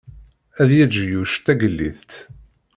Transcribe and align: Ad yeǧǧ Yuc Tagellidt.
Ad 0.61 0.69
yeǧǧ 0.77 0.95
Yuc 1.11 1.33
Tagellidt. 1.45 2.11